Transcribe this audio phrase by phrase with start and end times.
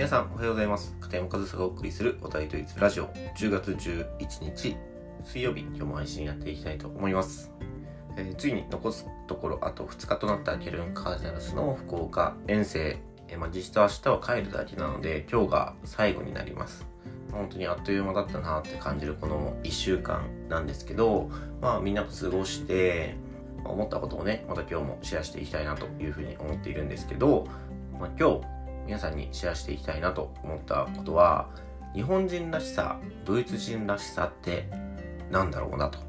[0.00, 0.96] 皆さんおはようございます。
[0.98, 3.08] 片山和沙がお送りするお題ドイツラジオ。
[3.36, 4.06] 10月11
[4.40, 4.74] 日
[5.22, 5.60] 水曜日。
[5.60, 7.52] 今日も配信やっていきたいと思います、
[8.16, 12.34] えーついに残すところあと2日となったケルンカージナルスの福岡。
[12.48, 16.86] 遠征、えーまあ、実質明日は帰るだけなので今日が最後になります。
[17.30, 21.28] 本当にあっという間だったなって感じるこの1週間なんですけど
[21.60, 23.16] まあみんなと過ごして
[23.66, 27.46] 思ったことをねまた今日もシェアしていきたいなというふうに思っているんですけど、
[28.00, 28.59] まあ、今日
[28.90, 31.48] 皆さんにシェアしていきたいなと思ったことは
[31.94, 34.68] 日本人らしさドイツ人らしさって
[35.30, 36.00] なんだろうなと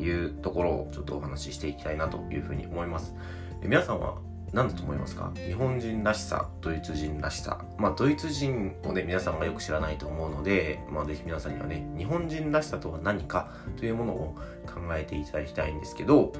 [0.00, 3.12] いうところをちょっとお話ししていきたいなというふうに思います。
[3.60, 4.18] え皆さんは
[4.52, 5.32] 何だと思いますか？
[5.34, 7.64] 日本人らしさドイツ人らしさ。
[7.76, 16.32] まあドイツ人をね皆さんがよく知らないと思うのでまあぜひ皆さんにはね日本人らしさとは何かというものを考えていただきたいんですけど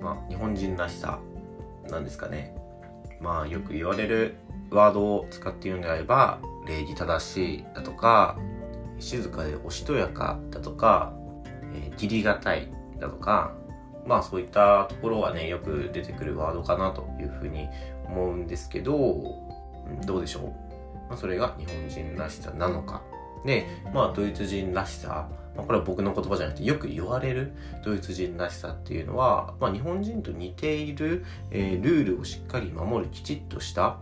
[0.00, 1.20] まあ日本人らしさ
[1.88, 2.52] なんですかね。
[3.20, 4.34] まあよく言われる
[4.70, 8.36] ワードを使って言うのであれば礼儀正しいだとか
[8.98, 11.12] 静かでおしとやかだとか、
[11.74, 12.68] えー義理がたい
[12.98, 13.54] だとか
[14.06, 17.68] まあそういったところはねよく出てくるワードかなというふうに
[18.06, 18.94] 思うんですけど
[20.04, 20.42] どうでしょう、
[21.08, 23.02] まあ、それが日本人らしさなのか。
[23.44, 25.28] でまあドイツ人らしさ。
[25.56, 33.98] まあこれは僕の言葉じゃなくてよく言われるドイツ人らしさっていうのは、まあ、日本人と似ている、えールールをしっかり守るきちっとした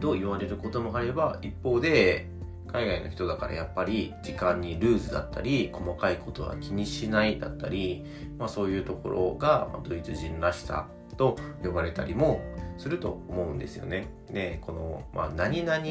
[0.00, 2.28] と言われることもあれば一方で
[2.66, 8.04] 海外の人だからやっぱり時間にルーズだったり細かいことは気にしないだったり、
[8.38, 12.40] まあ、そういうところがまドイツ人らしさと呼ばれたりも
[12.76, 14.08] すると思うんですよね。
[14.30, 15.82] でこの、まあ、何々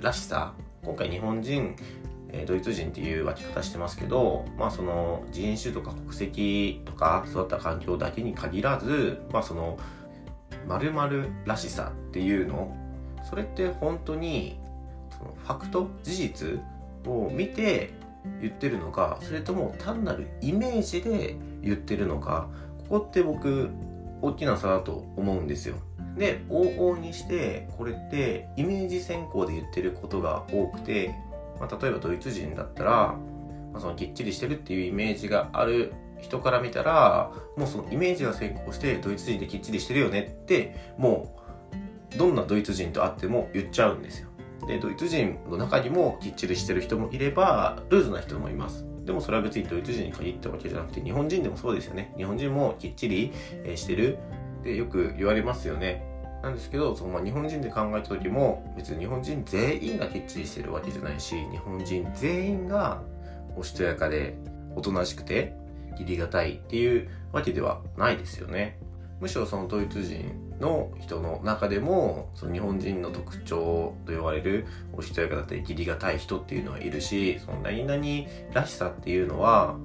[0.00, 1.76] らしさ今回日本人
[2.32, 9.78] えドイツ人っていう分け方してますけど、まあその人種とか国籍とか育った環境だけに限らず、まあその
[10.66, 12.74] 〇〇らしさっていうの、
[13.22, 14.58] それって本当に
[15.18, 16.60] そのファクト、事実
[17.06, 17.92] を見て
[18.40, 22.48] 言ってるのか、それとも単なるイメージで言ってるのか、
[22.88, 23.70] ここって僕
[24.20, 25.76] 大きな差だと思うんですよ。
[26.16, 31.14] で、往々にしてこれってイメージ先行で言ってることが多くて、
[31.58, 32.90] まあ、例えばドイツ人だったら、
[33.72, 41.41] まあ、そのきっちりしてるっていうイメージがある人から見たらもうそのイメージが先行してドイツ人ってきっちりしてるよねってもう
[42.16, 44.28] どんなドイツ人と会っても言っちゃうんですよ。
[44.66, 48.86] でドイツ人の中にもきっちりしてる人もいればルーズな人もいます。
[49.04, 52.14] でもそれは別にドイツ人に限ったわけじゃなくて日本人でもそうですよね。
[52.16, 53.32] 日本人もきっちり
[53.74, 54.18] してる。
[54.62, 56.04] でよく言われますよね。
[56.42, 63.00] なんですけどそのまあ日本人で考えた時も別に日本人全員がきっちりしてるわけじゃないし日本人全員が
[63.56, 64.36] おしとやかで
[64.74, 65.54] おとなしくて
[65.92, 68.78] 義理がたいっていうわけではないですよね。
[69.22, 79.76] むしろそのドイツ人の人の中でもその日本人の特徴と呼ばれるおしとやかだったり義理がたい人っていうのはいるしその何々らしさっていうのは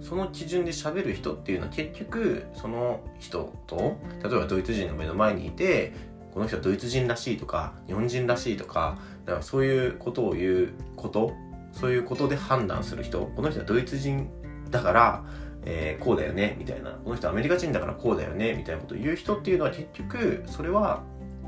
[0.00, 5.92] その基準で喋る人っていうのは結局その人と例えばドイツ人の目の前にいて
[6.32, 11.32] この人はドイツ人らしいとか日本人らしいとかだからそういうことを言うこと
[11.72, 14.30] そういうことで判断する人この人はドイツ人
[14.70, 15.24] だから、
[15.64, 16.92] えーこうだよねみたいな。
[16.92, 21.02] この人アメリカ人だからこうだよねみたいなことを言う人っていうのは結局それは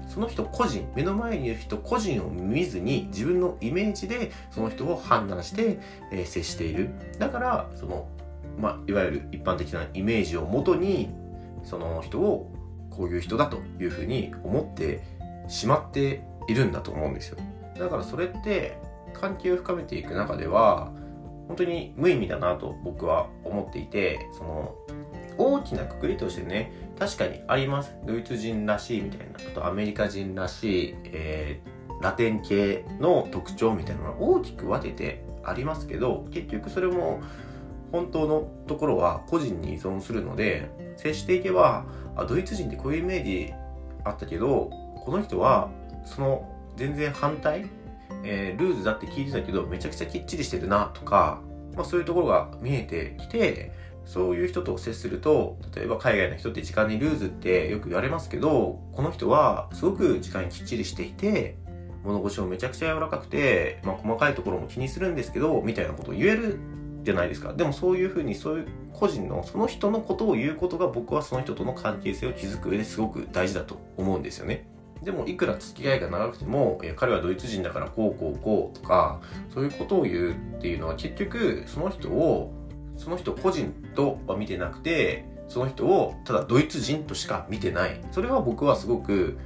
[0.08, 5.78] その人個人目の前にいる人個人を見ずに自分のイメージでその人を判断して、
[6.12, 6.90] えー接している。
[7.18, 8.08] だからその
[8.58, 11.10] まあ、いわゆる一般的なイメージをもとに
[11.62, 12.50] その人を
[12.90, 15.02] こういう人だというふうに思って
[15.48, 17.36] しまっているんだと思うんですよ。
[17.78, 18.78] だからそれって
[19.12, 20.90] 関係を深めていく中では
[21.48, 24.74] 本当に無意味だなと僕は思っていてその
[25.38, 27.94] 大きなくくりとしてね確かにあります。
[28.06, 37.22] ドイツ人らしいみたいなあとアメリカ人らしい、えーラテン系の特徴みたいなのは大きく分けてありますけど結局それも
[37.92, 41.86] 本当のところは個人に依存するので接していけば
[42.16, 43.52] あドイツ人ってこういうイメージ
[44.04, 44.70] あったけど
[45.04, 45.70] この人は
[46.04, 47.66] その全然反対、
[48.24, 51.40] えールーズだって聞いてたけどめちゃくちゃきっちりしてるなとか、
[51.74, 53.72] まあ、そういうところが見えてきて
[54.04, 61.56] そういう人と接すると例えば海外の人って時間にルーズってよく言われますけどこの人はすごく時間にきっちりしていて
[62.04, 66.58] 物腰もめちゃくちゃ柔らかくて、まあ、細かいところも気にするんですけどみたいなことを言える
[67.02, 67.52] じゃないですか。
[67.52, 74.66] でもそういうふうにそういう個人のその人のことを言うことが僕はその人との関係性を築く上ですごく大事だと思うんですよね。
[75.02, 79.20] でもいくら付き合いが長くてもいや彼はドイツ人だからこうこうこうとか
[79.52, 82.52] そういうことを言うっていうのは結局その人を
[82.96, 88.00] その人個人とは見てなくてその人をただドイツ人としか見てない。
[88.10, 89.38] それは僕はすごく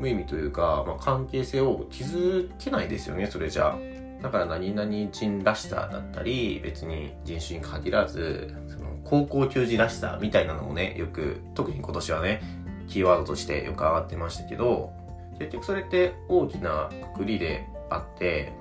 [0.00, 3.78] 無意味というか、まあ、関係性を築けないですよねそれじゃ
[4.22, 12.42] だから何々人らしさだったり別に人種に限らずその高校球児らしさみたいなのもねよく特に今年はね
[12.88, 14.92] キーワードとしてよく上がってましたけど
[15.38, 18.52] 結局それって大きなくくりであって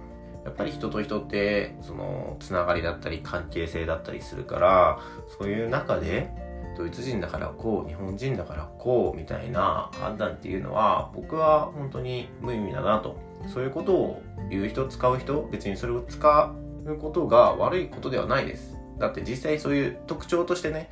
[0.45, 4.99] やっぱり人と人ってそのつながりだったり関係性だったりするから
[5.37, 6.29] そういう中で
[6.77, 13.17] ドイツ人だからこう日本人だからこうみたいな判断っていうのは僕は本当に無意味だなと。
[13.47, 18.77] そういうことを言う人使う人別にそれを使うことが悪いことではないです。
[18.99, 20.89] だって実際そういう特徴としてね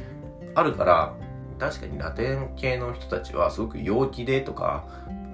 [0.54, 1.16] あるから
[1.60, 4.86] 確かにラテン系の人たちはすごく陽気でとか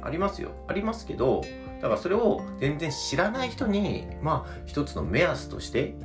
[0.03, 0.51] ありますよ。
[0.68, 1.41] ありますけど
[1.81, 5.95] だからそれを全然知らない人にまあ一つの目安として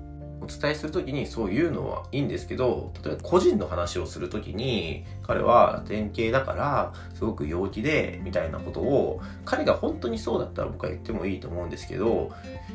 [0.41, 12.31] お伝えするときにそういうのはいいんですけど、例えば個人の話をするときに、彼はラテン系だから、すごく陽気で、みたいなことを、彼が本当にそうだったら僕は言ってもいいと思うんですけど、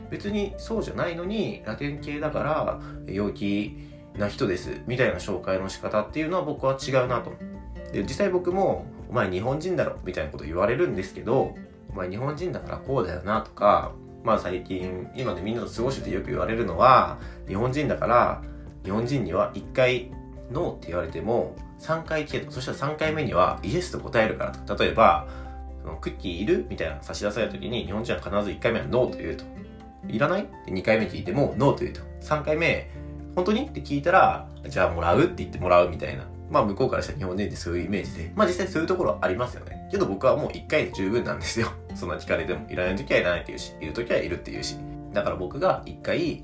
[0.10, 7.34] 別にそうじゃないのに、ラテン系だから、陽気な人です、みたいな紹介の仕方っていうのは僕は違うなと。
[7.92, 11.56] で、実際僕も、お前日本人だろ、みたいなこと言われるんですけど、
[11.90, 13.92] お前日本人だからこうだよなとか、
[14.24, 18.42] まあ最近、今でみんなと過ごしててよく言われるのは、日本人だから、
[18.84, 20.12] 日本人には1回
[20.52, 24.78] ノーって言われても、3回けど、そしたら3回目にはイエスと答えるからと。
[24.84, 25.28] 例えば、
[25.82, 26.68] そのクッキーいる？
[26.70, 29.46] みたいな差し出された時に、日本人は必ず1回目はノーと言うと。
[30.08, 30.44] いらない？
[30.44, 32.02] って2回目聞いても、ノーと言うと。
[32.22, 32.92] 3回目、
[33.36, 33.66] 本当に？
[33.66, 36.26] って聞いたら、じゃあもらうって言ってもらうみたいな。
[36.50, 39.88] まあ向こうからしたら日本人ってそういうイメージで、まあ実際そういうところありますよね。
[39.90, 41.72] けど僕はもう1回で十分なんですよ。
[41.96, 42.70] そんな聞かれても。
[42.70, 44.76] いらない時はいらないって言うし、いる時はいるって言うし。
[45.14, 46.44] だから僕が1回、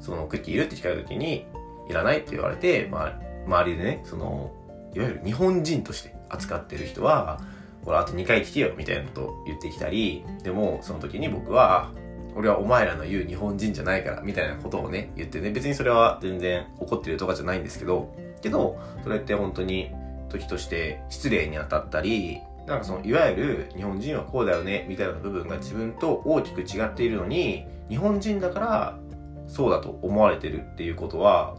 [0.00, 1.46] そのクッキーいるって聞かれた時に、
[1.88, 4.52] いらないって言われて、まあ、周りでね、その、
[4.94, 7.40] いわゆる日本人として扱ってる人は、
[7.84, 11.90] ほら、あと2回聞けよ、みたいなことを言ってきたり、でも、その時に僕は、
[12.34, 19.90] 俺はお前らの言う日本人じゃないから、みたいなことをね、言ってね、別にそれは全然怒ってるとかじゃないんですけど、けど、それって本当に
[20.28, 28.98] 時として失礼に当たったり、なんかその、いわゆる日本人はこうだよね、みたいな部分が自分と大きく違っているのに、日本人だから
[29.46, 31.56] そうだと思われてるっていうことは、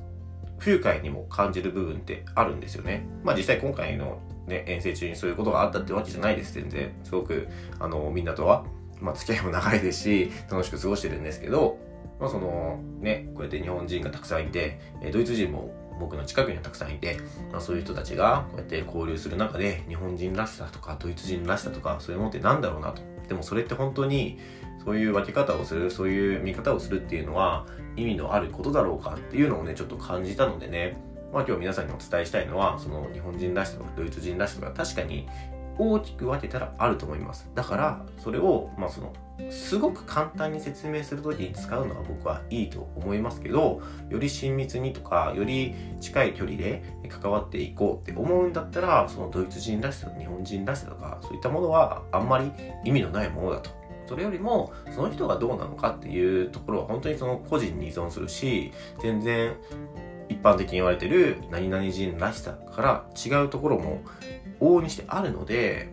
[0.60, 3.07] 不愉快にも感じる部分ってあるんですよね。
[3.24, 6.92] まあ実際今回のね、遠征中にそういうことがあったってわけじゃないです、全然。
[7.04, 7.48] すごく、
[7.80, 8.66] あの、みんなとは、
[9.00, 11.78] まあ付き合いも長いですし、楽しく過ごしてるんですけど、
[12.19, 17.18] まあその、ね、こうやって日本人がたくさんいて、えドイツ人も僕の近くにはたくさんいて、
[17.51, 23.01] まあ、そういう人たちがこうやって交流する中で日本人らしさとかドイツ人らしさとかそういうものってなんだろうなと。
[23.28, 24.40] でもそれって本当に
[24.84, 30.98] そういう分け方をする、そういう見方をするっていうのは意味のあることだろうかっていうのをね、ちょっと感じたのでね、
[31.34, 35.28] まあ今日皆さんにお伝えしたいのは、その日本人らしさとかドイツ人らしさが確かに
[35.80, 37.50] 大きく分けたらあると思います。
[37.56, 39.14] だから、それを、まあその、
[39.50, 52.52] すごく簡単に説明するときに使うのは僕はいいと思いますけど、より親密にとか、より近い距離で関わっていこうって思うんだったら、そのドイツ人らしさと日本人らしさとか、そういったものはあんまり
[52.84, 53.70] 意味のないものだと。
[54.06, 59.56] それよりも、その人がどうなのかっていうところは本当にその個人に依存するし、全然
[60.30, 64.02] 一般的に言われてる何々人らしさから違うところも
[64.59, 65.89] 往々にしてあるので、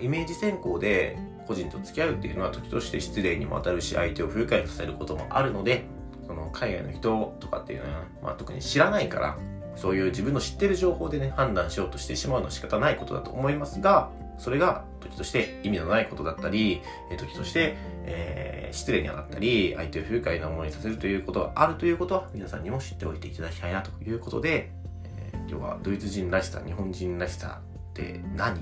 [0.00, 1.16] イメージ先行で
[1.46, 5.84] 個人と付き合うっていうのは時として失礼にも当たるし、相手を不愉快させることもあるので、
[6.26, 9.38] その海外の人とかっていうのは、まあ、特に知らないから、
[9.76, 16.80] そういう自分の知ってる情報でね、判断しようとしてしまうのは仕方ないことだと思いますが、それが時として意味のないことだったり、
[17.18, 24.70] 時として、えー、失礼に当たったり、相手を不愉快な思いにさせるということがあるということは、皆さんにも知っておいていただきたいなということで、
[25.04, 27.60] えー、今日はドイツ人らしさ、日本人らしさ
[27.94, 28.60] って何っ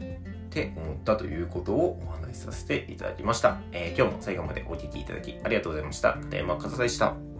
[0.50, 3.60] て思ったということをお話しさせていただきました。
[3.72, 6.14] えー、今日も最後までお聴きいただきありがとうございました。
[6.14, 7.31] 片山和沙でした。